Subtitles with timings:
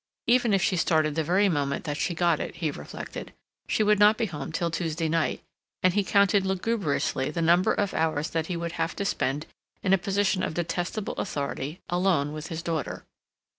[0.25, 3.33] Even if she started the very moment that she got it, he reflected,
[3.67, 5.43] she would not be home till Tuesday night,
[5.83, 9.45] and he counted lugubriously the number of hours that he would have to spend
[9.83, 13.03] in a position of detestable authority alone with his daughter.